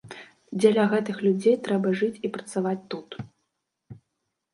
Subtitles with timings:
[0.61, 3.19] Дзеля гэтых людзей трэба жыць і працаваць тут.